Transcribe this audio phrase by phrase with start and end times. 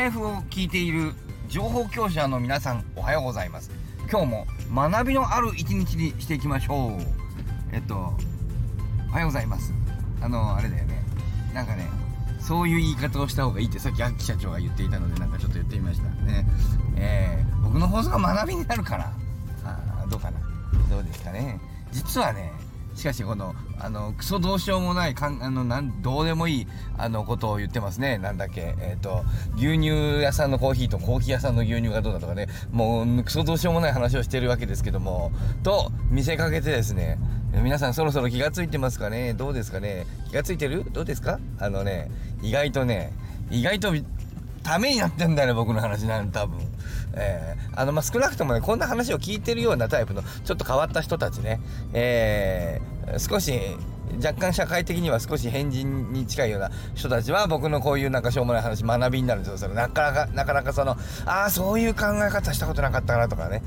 [0.00, 1.12] タイフを聞いている
[1.50, 3.70] 情報教師の皆さんおはようございます。
[4.10, 6.92] 今日も学びのある一日にしていきましょう。
[7.70, 8.14] えっと
[9.10, 9.74] おはようございます。
[10.22, 11.02] あのあれだよね。
[11.52, 11.86] なんかね
[12.40, 16.08] そういう言い方をした方がいいってさっき秋社長が言っていたのでなんかちょっと言ってみました。
[16.24, 16.46] ね。
[16.96, 19.12] えー、僕の放送が学びになるから。
[19.66, 20.40] あどうかな。
[20.88, 21.60] どうですかね。
[21.92, 22.50] 実はね
[23.00, 26.66] しかしこのあのクソどうしようもないかんあのなんどうでもいい
[26.98, 28.18] あのことを言ってますね。
[28.18, 29.24] なんだっけえっ、ー、と
[29.56, 32.48] 牛乳屋さんのコーヒーとコーヒー屋さんの牛乳がどうだとかね。
[32.70, 35.32] もうクソどうしようもない話をしてるわけですけども。
[35.62, 37.18] と見せかけてですね。
[37.54, 39.32] 皆さんそろそろ気がついてますかね？
[39.32, 40.06] どうですかね？
[40.28, 40.84] 気がついてる？
[40.92, 41.40] どうですか？
[41.58, 42.10] あのね
[42.42, 43.14] 意外とね
[43.50, 43.94] 意外と
[44.62, 46.60] ためになってんだよね僕の話なん多分。
[47.12, 51.60] えー、あのまあ、少なくともねこんな話を聞いてるようなタイプのちょっと変わった人たちね、
[51.92, 53.52] えー、少し
[54.16, 59.58] 若干社会的には少し変人に近いような人たちは僕のこういうなんかしょうもない話学びになるんですよ。
[59.58, 63.62] それなかなかなかなかそのああそういう考え方したことなかったかなとかね。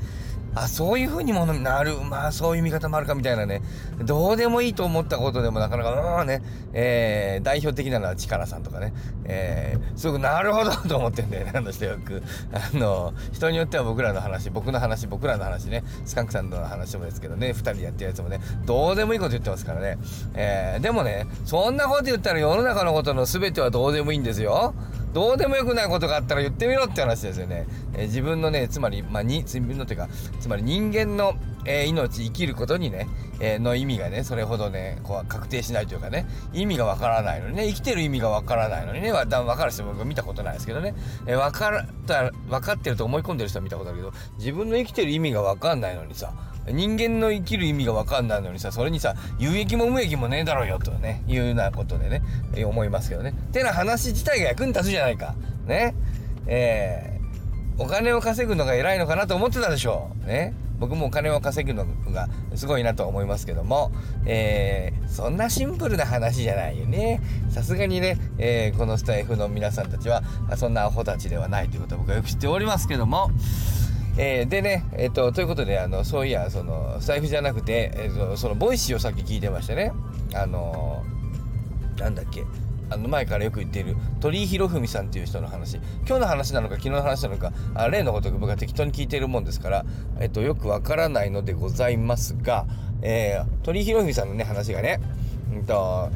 [0.54, 1.96] あそういう風にもなる。
[2.00, 3.62] まあそういう見方もあるかみたいなね。
[4.04, 8.92] どうでもいいと思ったことでもなかなかうんね、えー、代表的なのは力さんとかね、
[9.24, 11.52] えー、すごくなるほどと思ってんだよね。
[11.54, 12.22] あの人よく。
[12.52, 15.84] あの人によっては僕らの話僕の話僕らの話ね。
[16.04, 17.50] スカンクさんの話もですけどね。
[17.50, 18.40] 2人でやってるやつもね。
[18.64, 19.98] どうでもいいこと言ってますからね、
[20.34, 24.74] えー、でもねそんなこと言ったら世の中のことの全てはどうでもいいんですよ。
[25.14, 27.66] どうでもよくないことがあったら言ってみろって話ですよね。
[27.94, 30.08] えー、自分のね、つまり、まあ、に、自分のというか、
[30.40, 31.34] つまり人間の、
[31.64, 33.06] えー、命、生きることにね、
[33.38, 46.32] えー、の意味がね、それほどね、こう、確定しないというかね、意味がわからないのにね、生きてる意味がわからないのにね、わかる人も見たことないですけどね、えー、わかった、分かってると思い込んでる人は見たことあるけど、自分の生きてる意味がわかんないのにさ、
[46.68, 52.22] 人間の生きる意味が分かんないのにさそれにさ有益も無益もねえだろうよとねいうようなことでね
[52.64, 53.34] 思いますけどね。
[53.52, 55.34] てな話自体が役に立つじゃないか。
[55.66, 55.94] ね。
[56.46, 60.26] えー、お金を稼ぐのが偉いのかなと思ってたでしょう。
[60.26, 60.54] ね。
[60.78, 63.92] 僕もお金を稼ぐのがすごいなと思いますけども、
[64.26, 67.20] えー、そんなシンプルな話じゃないよね。
[67.48, 70.22] さすがにね、えー、このスタイフの皆さんたちは、
[70.56, 73.30] そんなアホたちではないということを僕はよく知っておりますけども、
[74.16, 79.92] えー、でね、えっ、と、ということで、あの、そういや、その、財布じゃなくて、えっ、と、その、 Voicy をさっき聞いてましてね、
[80.34, 81.02] あの
[81.98, 82.44] なんだっけ、
[82.90, 85.76] あの前からよく言っている鳥居博文さんっていう人の話。
[86.06, 89.84] 今日の話なのか昨日の話なのかあ例のことを僕が適当に聞いているもんですから、
[90.20, 92.66] えっと、よくわからないのでございますが、
[93.02, 95.00] えー、鳥居博文さんのね話がね、
[95.52, 96.10] うんと、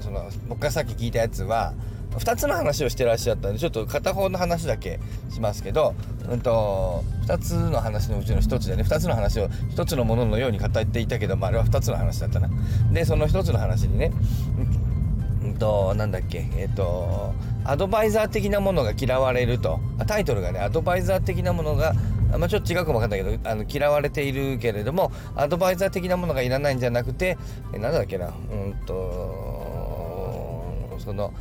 [0.00, 1.72] その僕がさっき聞いたやつは
[2.18, 5.00] 2つの話をしてらっしゃったんでちょっと片方の話だけ
[5.30, 5.94] しますけど、
[6.28, 12.48] うんと、2つの話のうちの1つでね2つの話を1つのもののように語っていたけど、まあ、あれは2つの話だったな。
[12.92, 14.12] でその1つの話にね
[15.44, 17.34] うんとなんだっけえっ、ー、と
[17.64, 21.94] アドバイザー的なものが嫌われるとタイトルがねアドバイザー的なものが
[22.38, 27.36] まあ、ちょっと違うかもわかんないけどあの嫌われているけれどもアドバイザー的なものがいらないんじゃなくて
[27.74, 29.62] えなんだっけなうんと
[30.98, 31.34] その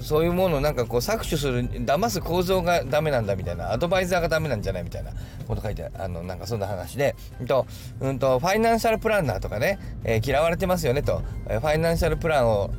[0.00, 5.12] そういうものをなんかこう搾取する騙す構造がダメなんだみたいなアドバイザーがダメなんじゃないみたいな
[5.46, 7.66] こと書いてあのなんかそんな話で、うんと
[8.00, 12.70] うんと、ファイナンシャルプランナーとかね、えー、嫌われてますよねと、ファイナンシャルプランを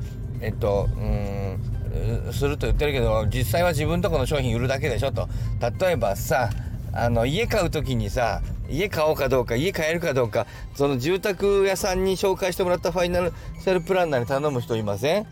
[0.41, 5.29] えっとうんすると言ってるけど実際は自分とこの商品売るだけでしょと。
[5.79, 6.49] 例えばさ
[6.93, 15.27] あの家買う時にさ家買おうかどうか家買えるかどうかその住宅屋さんに紹介してもらったファイナルシャルプランナーに頼む人いません？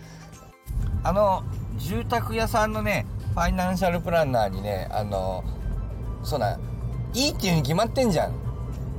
[1.03, 1.43] あの
[1.77, 5.43] 住宅屋さんのねファイナンシャルプランナーにねあの
[6.23, 6.57] そんな
[7.13, 8.33] いいっていうに決まってんじゃん。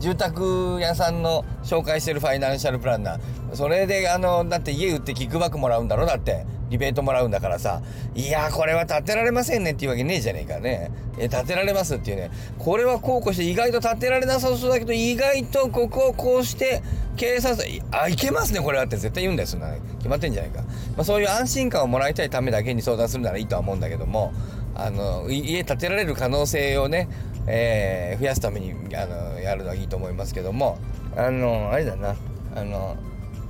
[0.00, 3.54] 住宅屋さんの紹介してるファイナンシャルプランナー。
[3.54, 6.46] それであのだって家売ってキックバックもらうんだろだって。
[6.74, 7.82] リベートもらうんだからさ
[8.16, 10.90] いやこれは建てられませんねっていうわけねえじゃねえかね。
[11.16, 12.32] え建てられますっていうね。
[12.58, 16.82] これはこうこうして意外と建てられなさそうだけど意外とここをこうして
[17.16, 18.96] 警察あいけますねこれはって。
[18.96, 24.32] 絶対言うんだよそんな決まってんじゃないか、まあ、そういう安心感をもらいたいためだけに相談するならいいとは思うんだけども
[24.74, 27.08] あの家建てられる可能性をね、
[27.46, 30.78] えー、増やすためにあのやるのはいいと思いますけども
[31.16, 32.16] あのあれだな。
[32.56, 32.96] あの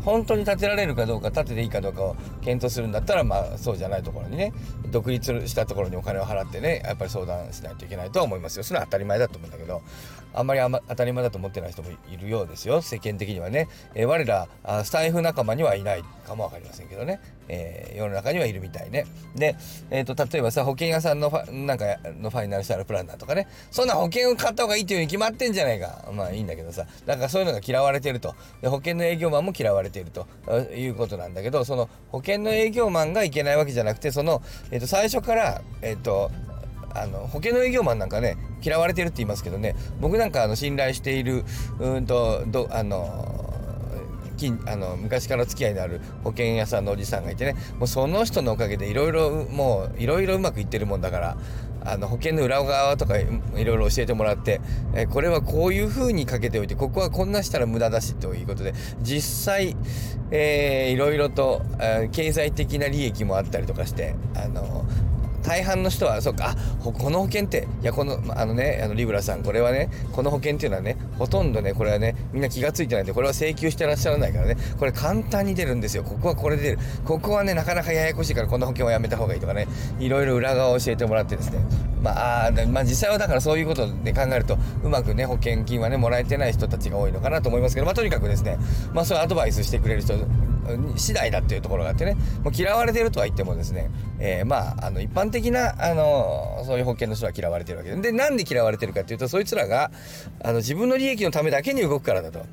[0.05, 4.53] 本当に建てられるかどうか建てていいかどうかを検討するんだったらまあそうじゃないところにね
[4.91, 8.65] 独立したところにお金を払ってねやっぱり相談しないといけないとは思いますよ。
[8.65, 9.83] それは当たり前だと思うんだけど
[10.35, 12.83] あんまりあ、ま、当たり前だと思ってない人もいるようですよ。
[12.83, 14.49] 世間的にはね、えー、我ら
[14.85, 19.06] スタイフ仲間にはいないかも分かりませんけどね、えー、世の中にはいるみたいね。
[19.37, 19.56] で、
[19.91, 21.85] えーと、例えばさ保険屋さんのファなんか
[22.21, 23.47] のファイナルシャルプランナーとかね。
[23.71, 26.11] そんな保険を買った方がいいっていうに決まってんじゃないか。
[26.12, 26.87] まあいいんだけどさ。
[27.06, 28.35] だからそういうのが嫌われてると。
[28.61, 30.26] で保険の営業マンも嫌われてていると
[30.75, 36.31] いうことなんだけどその保険の営業マンがいけないわけじゃなくてその、えー、と最初からえっ、ー、と
[36.94, 41.44] あの保険の営業マンなんかね嫌われてるって言いますけどね僕なんかあの信頼している
[41.81, 43.52] うんとどあの
[44.37, 51.37] 近あの昔から付き合いのある保険屋さんのおじさんがいてねもうその人のおかげでいろいろもういろいろうまくいってるもんだから
[51.85, 54.61] あの保険の裏側とかいろいろ教えてもらって、
[54.95, 59.77] えこれはこういうふうにかけておいてここはこんなしたら無駄だしということで実際、
[60.31, 64.85] えー、いろいろと、えー、経済的な利益もあったりとかしてあの
[65.44, 76.02] 大半の人は、そうか、あ、この保険って、いや、この、あのね、あの、リブラさん、これはね、この保険っていうのはね、ほとんどね、これはね、みんな気がついてないんで、これは請求してらっしゃらないからね、これ簡単に出るんですよ。
[76.02, 76.79] ここはこれで出る。
[77.05, 79.69] ここはね、なかなかややこしいから、この保険はやめた方がいいとかね、
[79.99, 81.58] いろいろ裏側を教えてもらってですね、
[82.02, 88.58] まあ、まあ、実際はだからそういうことで考えると、うまくね、保険金はね、もらえてない人たちが多いのかなと思いますけど、まあ、とにかくですね、
[88.93, 90.14] まあ、そういうアドバイスしてくれる人、
[90.97, 97.97] 次第だっていうところがあってね、もう嫌われてるとは言ってもですね、えー、まあ、あの、一般的な、あの、そういう保険の人は嫌われてるわけで。
[97.97, 99.91] で、なんで嫌われてるかっていうと、そいつらが、
[100.43, 102.45] あの、自分の利益のためだけに動くからだと。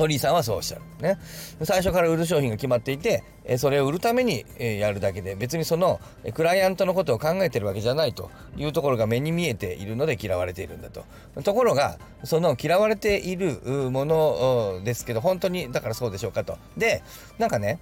[0.00, 0.82] 鳥居さんはそうおっしゃる。
[1.02, 1.18] ね。
[1.62, 11.04] 最初から売る商品が決まっていて、えそれを売るために、えやるだけで、別にその、えクライアントのことを考えてるわけじゃないというところが目に見えているので嫌われているんだと。
[11.44, 13.60] ところが、その嫌われている
[13.90, 16.56] ものですけど、本当に、だからそうでしょうかと。
[16.78, 17.02] で、
[17.38, 17.78] なんかね、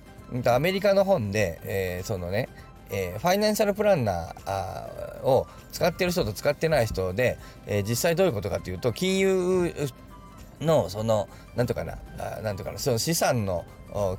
[0.46, 2.48] アメリカの本で、えー、そのね、
[2.90, 9.72] えー、ファイナンシャルプランナーを使ってる人と使ってない人で、えー、実際どういうことかというと金融
[10.60, 11.98] のその何とかな
[12.42, 13.64] 何とかなその資産の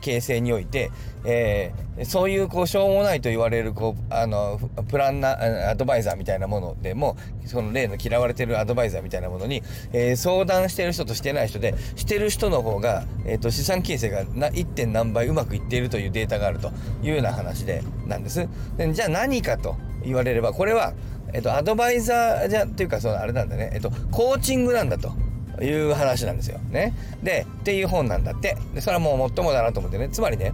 [0.01, 0.91] 形成において、
[1.25, 4.59] えー、そういうこうしょうもないと言われるこうあの
[4.89, 9.61] プランナーアドバイザーみたいなものでもその例の嫌われてるアドバイザーみたいなものに、
[9.93, 14.65] えー、相談してる人としてない人でしてる人の方が、えーと、資産形成がな 1.
[14.65, 16.71] 点何倍うまくいっているというデータがあると
[17.03, 18.47] いうような話でなんです。
[18.77, 20.93] でじゃあ何かと言われればこれは、
[21.33, 25.11] えーと、アドバイザーじゃっていうかそのあれなんだね、えーとコーチングなんだと。
[25.61, 26.59] いう話なんですよ。
[26.71, 26.93] ね。
[27.23, 28.57] で、っていう本なんだって。
[28.73, 30.09] で、それはもう最もだなと思ってね。
[30.09, 30.53] つまりね、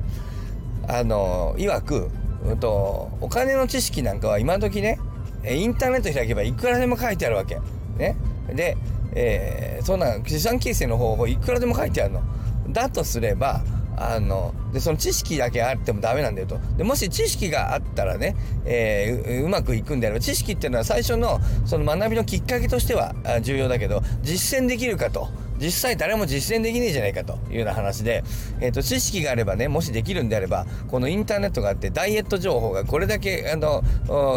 [0.88, 2.10] あの、いわく、
[2.46, 5.00] うんと、お金の知識なんかは今時ね、
[5.48, 7.60] インターネット開けばいくらでも書いてあるわけ。
[7.98, 8.16] ね。
[8.54, 8.78] で、
[9.13, 12.22] えー、そんな資産形成の方法いくらでも書いてあるの。
[12.69, 13.62] だとすれば、
[13.98, 25.30] あのでその知識だけあってもダメなんだよとでもし知識があったらね、えー、うまくいくんであれば知識っていうのは最初のその学びのきっかけとしては重要だけど実践できるかと。
[25.60, 28.24] 実際誰も実践できねえじゃないかというような話で、
[28.60, 33.84] え、ー、と、知識があればね、もしできるんであれば、このインターネットがあって、ダイエット情報がこれだけ、あの、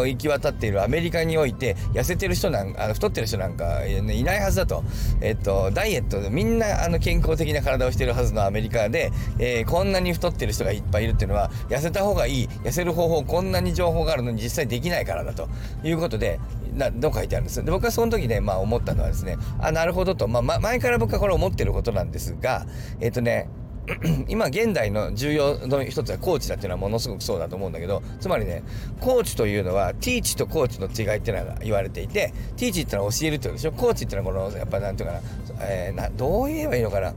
[0.05, 4.83] 行き渡っているアメリカにおいて、痩せてる人なんか、あの太ってる人なんか、いないはずだと。
[5.21, 15.49] え、ー、と、ダイエットでみんな、あの、健康的な体をしてるはずのアメリカで、えー、こんなに太ってる人がいっぱいいるっていうのは、痩せた方がいい、痩せる方法、こんなに情報があるのに実際できないからだと
[15.83, 16.39] いうことで、
[16.73, 17.63] など書いてあるんです。
[17.63, 22.65] で僕はその時ね、まあ思ったのはですね、あ、なるほどと、まあ、前から僕はこれ思ってることなんですが、
[22.99, 23.49] えっ、ー、とね、
[24.27, 28.63] 今現代の重要の一つはコーチだっていうのはものすごくそうだと思うんだけどつまりね
[28.99, 33.71] コーチというのはティーチとコーチの違いっていうのが言われていてティーチっていうのは教えるってことでしょ？
[33.71, 35.21] コーチっていうのはこのやっぱなんていうかな,、
[35.61, 37.13] えー、などう言えばいいのかな？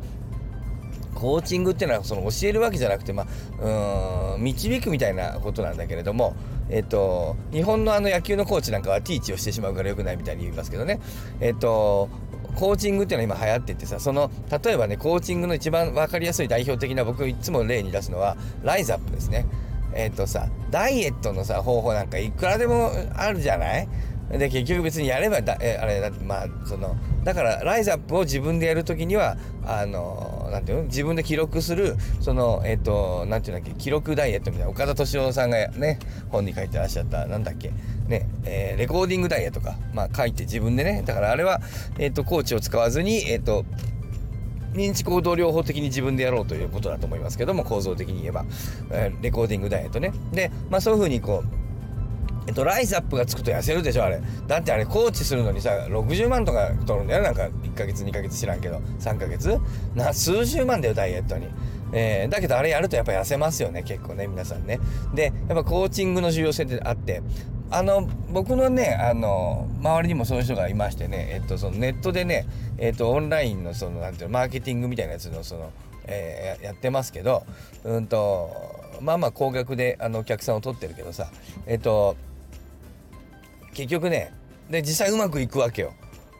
[1.22, 3.26] コーチングっていうのはその教えるわけじゃなくて、ま
[3.60, 6.34] あ、うん導くみたいなことなんだけれども、
[6.68, 10.98] えっと、日本のあの野球のコーチなんかはティーチをしてしまうからよくないみたいに言いますけどね、
[11.40, 12.08] えっと、
[12.56, 14.32] コーチングっていうのは今流行っててさその
[14.64, 19.46] 例えばねコーチングの一番分かりやすい代表的な僕いつも例に出すのはライズアップですね。
[19.94, 23.88] えっ、とさダイエットのさ方法なんかいくらでもあるじゃない？
[24.30, 29.36] で結局別にやればだえあれだまあそのだからライズアップを自分でやるときには
[29.66, 30.84] あのなんていうの？
[30.84, 33.76] 自分で記録するそのえっ、ー、となんていうんだっけ？
[33.78, 35.98] 記録ダイエットみたいな岡田敏夫さんがね
[36.30, 37.72] 本に書いてらっしゃったなんだっけ？
[38.08, 39.76] ねえー、レコーディングダイエットか。
[39.94, 41.02] まあ書いて自分でね。
[41.04, 41.60] だからあれは
[41.98, 43.64] えっ、ー、とコーチを使わずにえっ、と
[44.74, 48.46] 認知行動療法的に自分でやろうということだと思いますけども構造的に言えば、
[48.90, 50.12] え、レコーディングダイエットね。
[50.32, 51.61] でまあそういうふうにこう
[52.46, 59.58] えっと、ライズアップがつくと痩せるでしょあれだってあれコーチするのにさ60万とか取るんだよなんか1ヶ月2ヶ月知らんけど3ヶ月
[59.94, 61.48] な数十万だよダイエットに。
[61.94, 64.80] えー、だけどあれやるとやっぱ痩せますよね結構ね皆さんね。
[65.14, 67.22] でやっぱコーチングの重要性ってあって
[67.70, 72.46] あの僕のねあの周りにもそういう人がいましてね、えっと、そのネットでね、
[72.78, 75.70] えっと、オンラインのそのなんていうのマーケティングみたいなやつのその、
[76.04, 77.44] えー、やってますけど
[77.84, 78.50] うんと
[79.00, 81.30] まあまあ高額であのお客さんを取ってるけどさ
[81.66, 82.16] えっと
[83.72, 84.32] 結局ね
[84.70, 85.92] で実際うまくいくわけよ。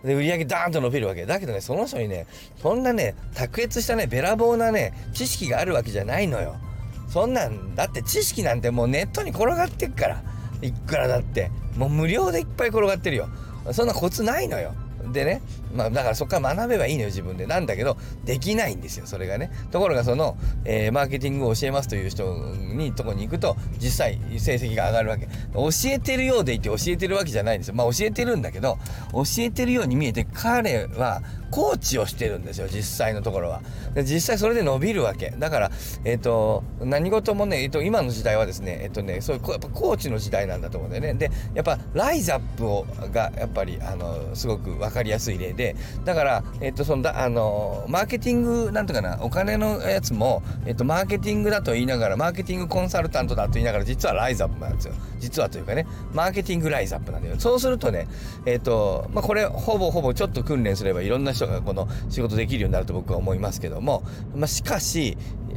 [0.05, 1.27] で売り上げダーンと伸びるわけ。
[1.27, 2.27] だけどねその人にね
[2.61, 6.57] そんなね卓越したねべらぼうなね知識があるわけじゃないのよ。
[7.09, 10.23] そんなんだって知識なんてもうネットに転がってっから。
[10.63, 11.51] いくらだって。
[11.77, 13.29] もう無料でいっぱい転がってるよ。
[13.73, 14.75] そんなコツないのよ。
[15.13, 15.43] でね
[15.75, 17.47] まあだからそこから学べばいいのよ自分で。
[17.47, 19.51] なんだけどできないんですよそれがね。
[19.71, 25.27] ところがその、えー、マーケティングを教えますという人にとこに行くと実際成績が上がるわけ。
[25.55, 27.75] 教えてるようでいて教えてるわけじゃないんですよ。
[27.75, 28.79] まあ教えてるんだけど
[29.13, 33.63] 教えてるように見えて彼はコーチをしてるんですよ実際のところは。
[33.95, 35.31] で実際それで伸びるわけ。
[35.39, 35.71] だから
[36.05, 41.15] えっ、ー、と何事もね、えーと、今の時代はですねえっ、ー、とねそういうやっぱコーチの時代なんだと思うんだよね。
[41.15, 45.62] でやっぱライズアップをがやっぱりあのすごく分かりやすい例で
[46.05, 54.95] だからえっ、とそのだあのマーケティングなんとかなお金のやつもえっ、とマーケティングだと言いながらマーケティングコンサルタントだと言いながら実はライズアップなんですよ。
[55.21, 57.37] 実はというかねマーケティングライズアップなんだよ。
[57.39, 58.09] そうするとね
[58.47, 64.03] えっ、とまあこれほぼほぼちょっと訓練すればいろんな人人がこの仕事できるようになると僕は思いますけども、
[64.35, 65.17] まあ、しかし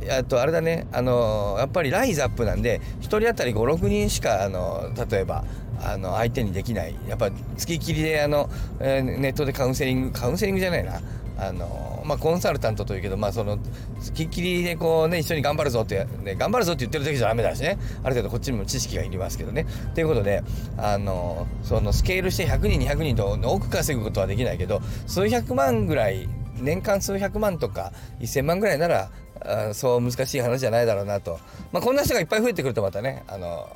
[0.09, 5.45] あとあれだねあのやっぱりライズアップなんで1人当たり56人しかあの例えば
[5.81, 6.95] あの相手にできない。
[7.07, 11.01] やっぱ付きっきりであの、えー、ネットでカウンセリングカウンセリングじゃないな。
[11.37, 13.59] あのまあ、コンサルタントというけど、まあ、その
[13.99, 17.77] 付きっきりでこうね一緒に頑張るぞって、ね、頑張るぞって言ってる時じゃダメだしね。
[18.03, 19.65] ある程度こっちにも知識がいりますけどね。
[19.93, 20.43] ということで
[20.77, 26.29] あのそのスケールして100人200人と多く稼ぐことはできないけど数百万ぐらい
[26.61, 27.91] 年間数百万とか
[28.21, 29.09] 1000万ぐらいなら
[29.41, 31.39] あそう難しい話じゃないだろうなと、
[31.71, 33.67] まあ、こんな人がいっぱい増えてくるとまたねあの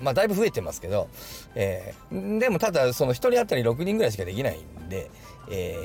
[0.00, 1.08] まあだいぶ増えてますけど、
[1.54, 5.10] えー、でもただその1人当たり6人ぐらいしかできないんで、
[5.50, 5.76] え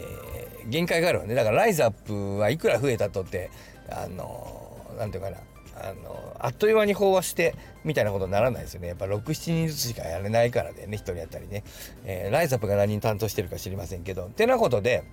[0.66, 1.36] ー、限界があるわね。
[1.36, 3.50] だからライズアップはいくら増えたとって
[3.90, 5.44] あの何て言うかな
[5.78, 8.88] あのあっという間に飽和してみたいなことにならないですよね。
[8.88, 11.64] やっぱ67人ずつしかやれないからでね1人当たりね、
[12.06, 14.26] えー、ライズアップが何人担当してるか知りませんけど。
[14.26, 15.04] ってなことで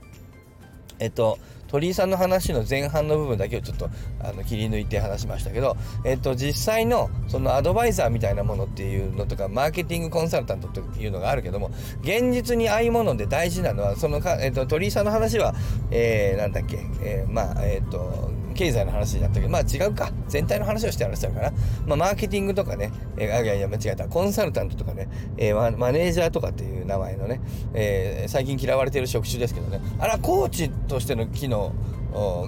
[0.99, 1.39] えっと
[1.73, 3.89] 鳥居さんの話の前半の部分だけをちょっと
[4.21, 11.71] あの切り抜いて話しましたけど、えっと、実際のそのアドバイザーみたいなものっていうのとかマーケティングコンサルタントというのがあるけども
[12.03, 15.55] 現実にああいうもので大事なのはそのか、えっと、鳥居さんの話は、
[15.91, 20.13] えー、なんだっけ、えー、まあえっと経済の話だったけどまあ違うか。
[20.29, 21.53] 全体の話をして話したのかな、
[21.85, 24.07] まあ、マーケティングとかね、えー、あいやいや間違えた。
[24.07, 27.41] コンサルタントとかね、えー、マネージャーとかっていう名前のね、
[27.75, 29.81] えー、最近嫌われてる職種ですけどね。
[29.99, 31.73] あらコーチとしての機能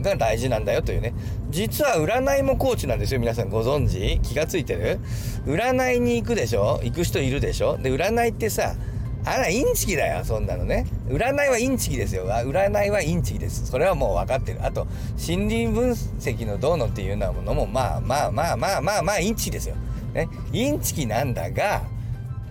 [0.02, 1.14] が大事なんだよというね。
[1.50, 3.48] 実は占いもコーチなんですよ皆さん。
[3.48, 4.20] ご存知？
[4.20, 5.00] 気がついてる？
[5.46, 6.80] 占いに行くでしょ？
[6.84, 7.76] 行く人いるでしょ？
[7.76, 8.76] で占いってさ
[9.24, 10.86] あら、インチキだよ、そんなのね。
[11.08, 12.26] 占いはインチキですよ。
[12.26, 13.66] 占いはインチキです。
[13.66, 14.58] それはもう分かってる。
[14.62, 19.76] あと、心理分析のどうのっていうのも、まあまあまあまあまあまあ、インチキですよ。
[20.12, 20.28] ね。
[20.52, 21.82] インチキなんだが、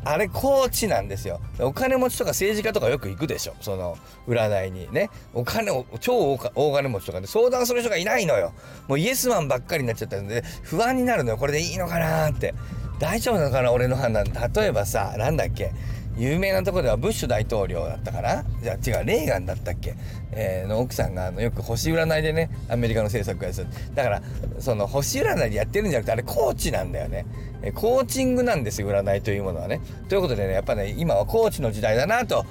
[0.06, 1.39] あれ、コーチなんですよ。
[1.60, 3.53] お金持ちとか政治家とかよく行くでしょ。
[3.62, 4.92] その、占いに。
[4.92, 5.10] ね。
[5.34, 8.51] お金を、超大金持ちとかで相談する人がいないのよ。
[8.88, 11.38] もうイエスマンばっかりになっちゃったんで、不安になるのよ。
[11.38, 12.53] これでいいのかなって。
[13.00, 14.25] 大丈夫なのかな俺の判断。
[14.53, 15.72] 例えばさ、なんだっけ。
[16.15, 18.43] 有名なとこではブッシュ大統領だったかな？
[18.62, 19.96] じゃあ違うレーガンだったっけ、
[20.32, 23.65] えー、の奥さんがあのよく星占いでねアメリカの政策やす
[23.96, 24.22] だから
[24.60, 27.25] その星占いでやってるんじゃなくてあれコーチなんだよね、
[27.62, 29.82] えー、コーチングなんですよ占いというものはね。
[30.08, 32.46] ということでねやっぱね今はコーチの時代だなと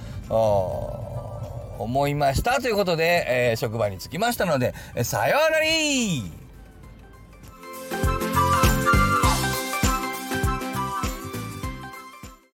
[1.78, 2.60] 思いました。
[2.60, 6.41] ということで、えー、職場に着きましたのでさようなら。